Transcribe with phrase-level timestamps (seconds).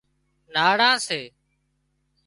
[0.53, 1.21] ناڙان سي